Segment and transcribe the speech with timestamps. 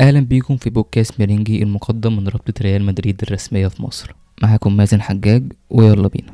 [0.00, 4.14] أهلا بيكم في بودكاست ميرينجي المقدم من رابطة ريال مدريد الرسمية في مصر.
[4.42, 6.32] معاكم مازن حجاج ويلا بينا.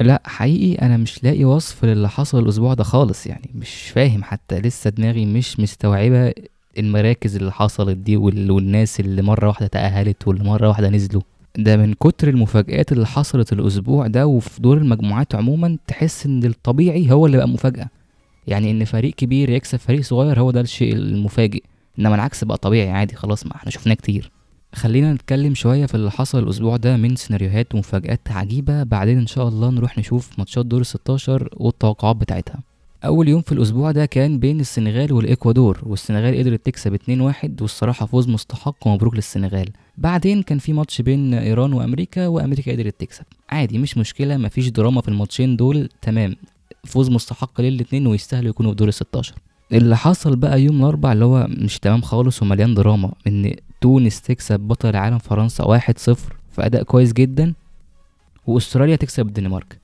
[0.00, 3.50] لا حقيقي أنا مش لاقي وصف للي حصل الأسبوع ده خالص يعني.
[3.54, 6.32] مش فاهم حتى لسه دماغي مش مستوعبة
[6.78, 11.22] المراكز اللي حصلت دي وال- والناس اللي مرة واحدة تأهلت واللي مرة واحدة نزلوا.
[11.58, 17.12] ده من كتر المفاجآت اللي حصلت الأسبوع ده وفي دور المجموعات عموما تحس إن الطبيعي
[17.12, 17.88] هو اللي بقى مفاجأة.
[18.46, 21.62] يعني إن فريق كبير يكسب فريق صغير هو ده الشيء المفاجئ.
[21.98, 24.30] إنما العكس بقى طبيعي عادي خلاص ما إحنا شفناه كتير.
[24.74, 28.82] خلينا نتكلم شوية في اللي حصل الأسبوع ده من سيناريوهات ومفاجآت عجيبة.
[28.82, 32.60] بعدين إن شاء الله نروح نشوف ماتشات دور الستاشر والتوقعات بتاعتها.
[33.04, 38.28] أول يوم في الأسبوع ده كان بين السنغال والإكوادور والسنغال قدرت تكسب 2-1 والصراحة فوز
[38.28, 39.68] مستحق ومبروك للسنغال.
[39.98, 43.24] بعدين كان في ماتش بين إيران وأمريكا وأمريكا قدرت تكسب.
[43.50, 46.36] عادي مش مشكلة مفيش دراما في الماتشين دول تمام.
[46.84, 49.34] فوز مستحق للاتنين ويستاهلوا يكونوا في دور الستاشر.
[49.72, 54.60] اللي حصل بقى يوم الأربع اللي هو مش تمام خالص ومليان دراما إن تونس تكسب
[54.60, 57.54] بطل العالم فرنسا واحد صفر في أداء كويس جدا
[58.46, 59.78] وأستراليا تكسب الدنمارك.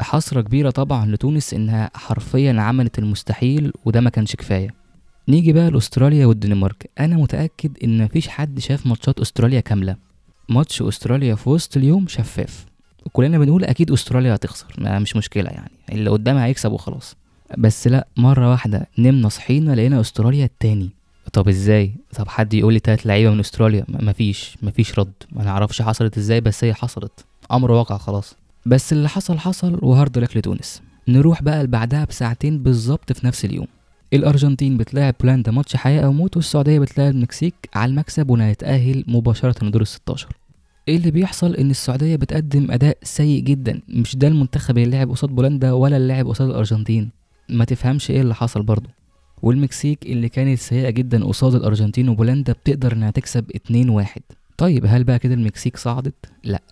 [0.00, 4.74] حسرة كبيرة طبعا لتونس إنها حرفيا عملت المستحيل وده ما كانش كفاية.
[5.28, 6.90] نيجي بقى لأستراليا والدنمارك.
[7.00, 9.96] أنا متأكد إن مفيش حد شاف ماتشات أستراليا كاملة.
[10.48, 12.66] ماتش أستراليا في وسط اليوم شفاف.
[13.12, 17.16] كلنا بنقول أكيد أستراليا هتخسر ما مش مشكلة يعني اللي قدامها هيكسب وخلاص.
[17.58, 20.90] بس لا مرة واحدة نمنا صحينا لقينا أستراليا التاني.
[21.32, 25.12] طب إزاي؟ طب حد يقول لي تلات لعيبة من أستراليا؟ م- مفيش مفيش رد.
[25.32, 27.24] ما نعرفش حصلت إزاي بس هي حصلت.
[27.52, 28.34] أمر واقع خلاص.
[28.66, 30.82] بس اللي حصل حصل و hard luck لتونس.
[31.08, 33.66] نروح بقى لبعدها بساعتين بالظبط في نفس اليوم.
[34.12, 39.82] الأرجنتين بتلاعب بولندا ماتش حياة أو موت والسعودية بتلاعب المكسيك على المكسب ونتأهل مباشرة لدور
[39.82, 40.28] الستاشر.
[40.88, 43.80] إيه اللي بيحصل؟ إن السعودية بتقدم أداء سيء جدا.
[43.88, 47.10] مش ده المنتخب اللي لعب قصاد بولندا ولا اللي لعب قصاد الأرجنتين.
[47.50, 48.88] ما تفهمش إيه اللي حصل برضه.
[49.42, 53.44] والمكسيك اللي كانت سيئة جدا قصاد الأرجنتين وبولندا بتقدر إنها تكسب
[54.06, 54.20] 2-1
[54.58, 56.62] طيب هل بقى كده المكسيك صعدت؟ لا.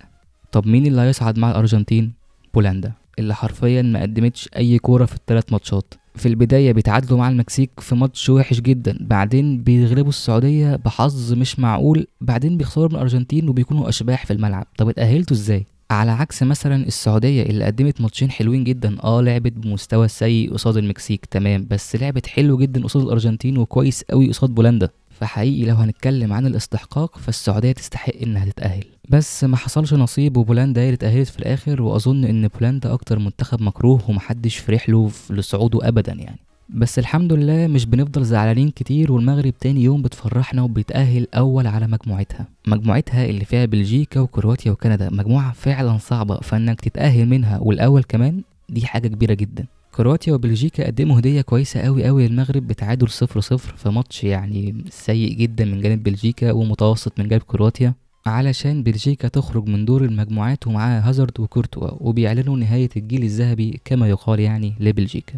[0.52, 2.12] طب مين اللي هيصعد مع الأرجنتين؟
[2.54, 5.94] بولندا اللي حرفيا ما قدمتش أي كورة في الثلاث ماتشات.
[6.14, 12.06] في البداية بيتعادلوا مع المكسيك في ماتش وحش جدا بعدين بيغلبوا السعودية بحظ مش معقول
[12.20, 14.66] بعدين بيخسروا من الأرجنتين وبيكونوا أشباح في الملعب.
[14.78, 18.96] طب اتأهلتوا إزاي؟ على عكس مثلا السعودية اللي قدمت ماتشين حلوين جدا.
[19.04, 24.28] آه لعبت بمستوى سيء قصاد المكسيك تمام بس لعبت حلو جدا قصاد الأرجنتين وكويس قوي
[24.28, 24.88] قصاد بولندا.
[25.10, 28.84] فحقيقي لو هنتكلم عن الاستحقاق فالسعودية تستحق إنها تتأهل.
[29.08, 33.62] بس ما حصلش نصيب وبولندا هي اللي اتأهلت في الآخر وأظن إن بولندا أكتر منتخب
[33.62, 36.38] مكروه ومحدش فرح له لصعوده أبدا يعني.
[36.70, 42.46] بس الحمد لله مش بنفضل زعلانين كتير والمغرب تاني يوم بتفرحنا وبيتأهل أول على مجموعتها.
[42.66, 45.08] مجموعتها اللي فيها بلجيكا وكرواتيا وكندا.
[45.12, 49.66] مجموعة فعلا صعبة فإنك تتأهل منها والأول كمان دي حاجة كبيرة جدا.
[49.94, 55.32] كرواتيا وبلجيكا قدموا هدية كويسة قوي قوي للمغرب بتعادل صفر صفر في ماتش يعني سيء
[55.32, 57.94] جدا من جانب بلجيكا ومتوسط من جانب كرواتيا.
[58.26, 64.40] علشان بلجيكا تخرج من دور المجموعات ومعاها هازارد وكورتوا وبيعلنوا نهاية الجيل الذهبي كما يقال
[64.40, 65.34] يعني لبلجيكا.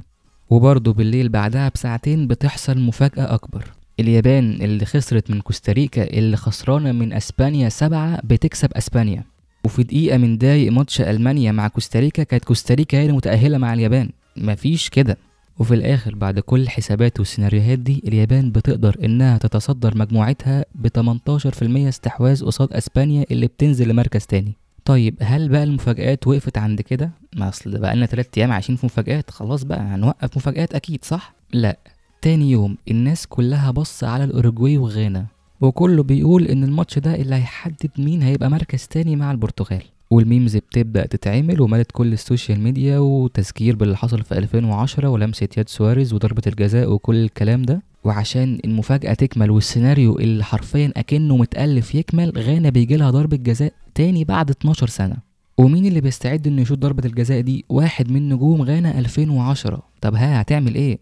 [0.50, 3.65] وبرضه بالليل بعدها بساعتين بتحصل مفاجأة أكبر.
[4.00, 9.25] اليابان اللي خسرت من كوستاريكا اللي خسرانة من أسبانيا سبعة بتكسب أسبانيا.
[9.65, 14.11] وفي دقيقة من دقايق ماتش ألمانيا مع كوستاريكا كانت كوستاريكا هي المتأهلة مع اليابان.
[14.37, 15.16] مفيش كده.
[15.59, 22.44] وفي الآخر بعد كل الحسابات والسيناريوهات دي اليابان بتقدر إنها تتصدر مجموعتها ب 18% استحواذ
[22.44, 24.53] قصاد أسبانيا اللي بتنزل لمركز تاني.
[24.90, 28.86] طيب هل بقى المفاجآت وقفت عند كده؟ ما أصل بقى لنا تلات أيام عايشين في
[28.86, 31.78] مفاجآت خلاص بقى هنوقف مفاجآت أكيد صح؟ لا
[32.22, 35.26] تاني يوم الناس كلها بص على الأوروجواي وغانا
[35.60, 40.56] وكله بيقول إن الماتش ده اللي هيحدد مين هيبقى مركز تاني مع البرتغال وال memes
[40.56, 46.12] بتبدأ تتعمل وملت كل ال social media وتذكير باللي حصل في 2010 ولمسة يد سواريز
[46.12, 52.70] وضربة الجزاء وكل الكلام ده وعشان المفاجأة تكمل والسيناريو اللي حرفيا أكنه متألف يكمل غانا
[52.70, 55.16] بيجيلها ضربة جزاء تاني بعد 12 سنة.
[55.58, 60.40] ومين اللي بيستعد إنه يشوط ضربة الجزاء دي؟ واحد من نجوم غانا 2010 طب ها
[60.40, 60.98] هتعمل إيه؟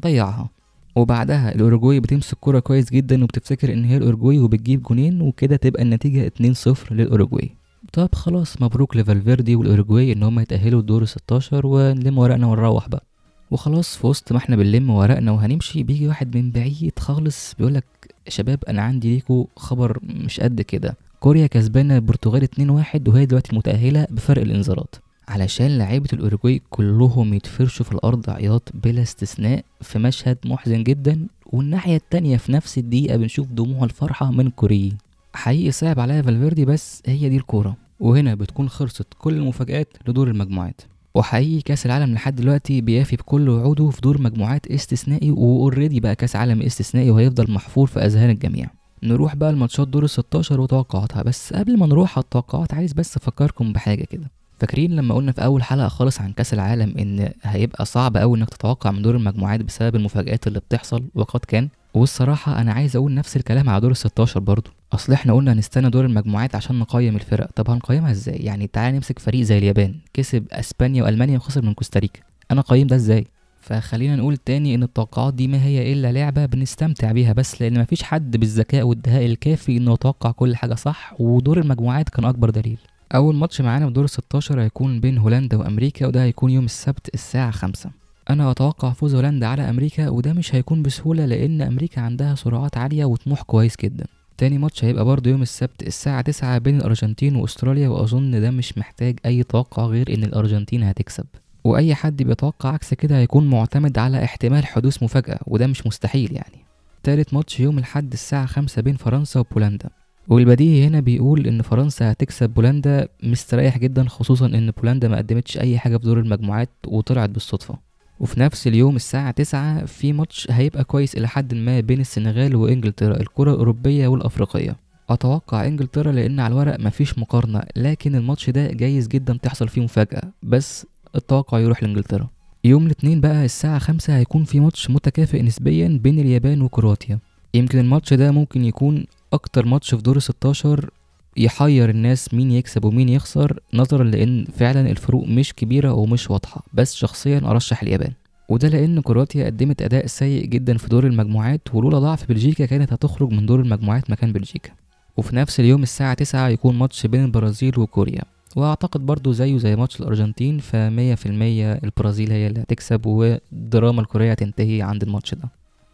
[0.00, 0.48] ضيعها.
[0.96, 6.32] وبعدها الأوروجواي بتمسك كرة كويس جدا وبتفتكر إن هي الأوروجواي وبتجيب جونين وكده تبقى النتيجة
[6.72, 7.50] 2-0 للأوروجواي.
[7.92, 13.04] طب خلاص مبروك لفالفيردي والأوروجواي إن هم يتأهلوا الدور 16 ونلم ورقنا ونروح بقى.
[13.50, 17.84] وخلاص في وسط ما إحنا بنلم ورقنا وهنمشي بيجي واحد من بعيد خالص بيقولك
[18.28, 20.96] شباب أنا عندي ليكوا خبر مش قد كده.
[21.20, 24.94] كوريا كسبانة البرتغال 2-1 وهي دلوقتي متأهلة بفرق الانذارات.
[25.28, 31.96] علشان لعيبة الأوروجواي كلهم يتفرشوا في الأرض عياط بلا استثناء في مشهد محزن جدا والناحية
[31.96, 34.92] التانية في نفس الدقيقة بنشوف دموع الفرحة من كوري
[35.34, 37.76] حقيقي صعب عليا فالفيردي بس هي دي الكورة.
[38.00, 40.80] وهنا بتكون خلصت كل المفاجآت لدور المجموعات.
[41.14, 46.16] وحقيقي كأس العالم لحد دلوقتي بيوفي بكل وعوده في دور مجموعات استثنائي و already بقى
[46.16, 48.79] كأس عالم استثنائي وهيفضل محفور في أذهان الجميع.
[49.02, 51.22] نروح بقى لماتشات دور ال 16 وتوقعاتها.
[51.22, 54.30] بس قبل ما نروح على التوقعات عايز بس أفكركم بحاجة كده.
[54.58, 58.50] فاكرين لما قلنا في أول حلقة خالص عن كأس العالم إن هيبقى صعب قوي إنك
[58.50, 63.36] تتوقع من دور المجموعات بسبب المفاجآت اللي بتحصل وقد كان؟ والصراحة أنا عايز أقول نفس
[63.36, 67.50] الكلام على دور ال 16 برضه أصل إحنا قلنا هنستنى دور المجموعات عشان نقيم الفرق.
[67.56, 72.20] طب هنقيمها إزاي؟ يعني تعالى نمسك فريق زي اليابان كسب أسبانيا وألمانيا وخسر من كوستاريكا.
[72.50, 73.26] أنا قيم ده إزاي؟
[73.60, 78.02] فخلينا نقول تاني إن التوقعات دي ما هي إلا لعبة بنستمتع بيها بس لأن مفيش
[78.02, 82.78] حد بالذكاء والدهاء الكافي إنه يتوقع كل حاجة صح ودور المجموعات كان أكبر دليل.
[83.14, 87.50] أول ماتش معانا في دور 16 هيكون بين هولندا وأمريكا وده هيكون يوم السبت الساعة
[87.50, 87.90] خمسة.
[88.30, 93.04] أنا أتوقع فوز هولندا على أمريكا وده مش هيكون بسهولة لأن أمريكا عندها سرعات عالية
[93.04, 94.04] وطموح كويس جدا.
[94.38, 99.18] تاني ماتش هيبقى برضه يوم السبت الساعة تسعة بين الأرجنتين وأستراليا وأظن ده مش محتاج
[99.26, 101.24] أي توقع غير إن الأرجنتين هتكسب.
[101.64, 106.64] وأي حد بيتوقع عكس كده هيكون معتمد على احتمال حدوث مفاجأة وده مش مستحيل يعني.
[107.02, 109.90] تالت ماتش يوم الحد الساعة خمسة بين فرنسا وبولندا.
[110.28, 115.78] والبديهي هنا بيقول إن فرنسا هتكسب بولندا مستريح جدا خصوصا إن بولندا ما قدمتش أي
[115.78, 117.74] حاجة في دور المجموعات وطلعت بالصدفة.
[118.20, 123.16] وفي نفس اليوم الساعة تسعة في ماتش هيبقى كويس إلى حد ما بين السنغال وإنجلترا
[123.16, 124.76] الكرة الأوروبية والأفريقية.
[125.10, 130.22] أتوقع إنجلترا لأن على الورق مفيش مقارنة لكن الماتش ده جايز جدا تحصل فيه مفاجأة.
[130.42, 130.86] بس
[131.16, 132.28] التوقع يروح لإنجلترا.
[132.64, 137.18] يوم الاثنين بقى الساعة خمسة هيكون في ماتش متكافئ نسبيا بين اليابان وكرواتيا.
[137.54, 140.90] يمكن الماتش ده ممكن يكون أكتر ماتش في دور 16
[141.36, 146.62] يحير الناس مين يكسب ومين يخسر نظرا لأن فعلا الفروق مش كبيرة ومش واضحة.
[146.74, 148.12] بس شخصيا أرشح اليابان.
[148.48, 153.30] وده لأن كرواتيا قدمت أداء سيء جدا في دور المجموعات ولولا ضعف بلجيكا كانت هتخرج
[153.32, 154.70] من دور المجموعات مكان بلجيكا.
[155.16, 158.22] وفي نفس اليوم الساعة تسعة يكون ماتش بين البرازيل وكوريا.
[158.56, 164.30] وأعتقد برضو زيه زي ماتش الأرجنتين فمية في المية البرازيل هي اللي هتكسب والدراما الكورية
[164.30, 165.48] هتنتهي عند الماتش ده.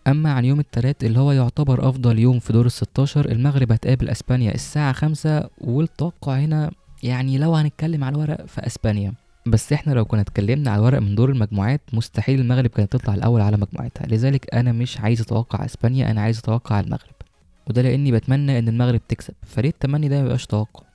[0.06, 4.54] أما عن يوم التلات اللي هو يعتبر أفضل يوم في دور الستاشر المغرب هتقابل إسبانيا
[4.54, 6.70] الساعة خمسة والتوقع هنا
[7.02, 9.12] يعني لو هنتكلم على الورق فإسبانيا.
[9.46, 13.40] بس إحنا لو كنا اتكلمنا على الورق من دور المجموعات مستحيل المغرب كانت تطلع الأول
[13.40, 14.06] على مجموعتها.
[14.06, 17.14] لذلك أنا مش عايز أتوقع إسبانيا أنا عايز أتوقع المغرب.
[17.68, 19.34] وده لأني بتمنى إن المغرب تكسب.
[19.46, 20.85] فليه التمني ده ميبقاش توقع.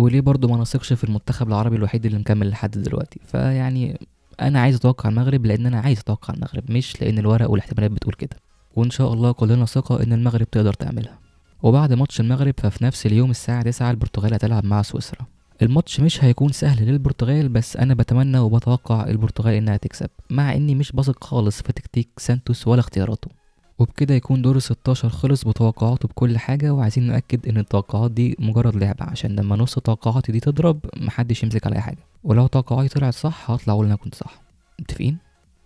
[0.00, 3.20] وليه برضو ما نثقش في المنتخب العربي الوحيد اللي مكمل لحد دلوقتي.
[3.26, 3.98] فيعني
[4.40, 8.36] أنا عايز أتوقع المغرب لأن أنا عايز أتوقع المغرب مش لأن الورق والاحتمالات بتقول كده.
[8.76, 11.18] وإن شاء الله كلنا ثقة إن المغرب تقدر تعملها.
[11.62, 15.26] وبعد ماتش المغرب ففي نفس اليوم الساعة 9 البرتغال هتلعب مع سويسرا.
[15.62, 20.92] الماتش مش هيكون سهل للبرتغال بس أنا بتمنى وبتوقع البرتغال إنها تكسب مع إني مش
[20.92, 23.39] بثق خالص في تكتيك سانتوس ولا اختياراته.
[23.80, 29.04] وبكده يكون دور 16 خلص بتوقعاته بكل حاجة وعايزين نأكد إن التوقعات دي مجرد لعبة
[29.04, 31.98] عشان لما نص توقعاتي دي تضرب محدش يمسك على أي حاجة.
[32.24, 34.42] ولو توقعاتي طلعت صح هطلع أقول أنا كنت صح.
[34.80, 35.16] متفقين؟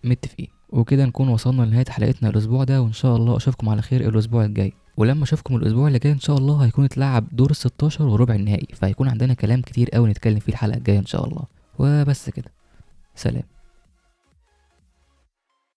[0.03, 0.47] متفقين.
[0.69, 4.73] وكده نكون وصلنا لنهاية حلقتنا الأسبوع ده وإن شاء الله أشوفكم على خير الأسبوع الجاي.
[4.97, 8.67] ولما أشوفكم الأسبوع اللي جاي إن شاء الله هيكون اتلعب دور ال 16 وربع النهائي
[8.75, 11.43] فهيكون عندنا كلام كتير أوي نتكلم فيه الحلقة الجاية إن شاء الله.
[11.79, 12.51] وبس كده.
[13.15, 13.43] سلام.